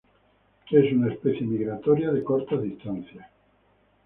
[0.71, 3.27] Es una especie migratoria de cortas distancias.